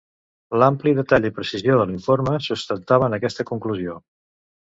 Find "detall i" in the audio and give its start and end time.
0.99-1.31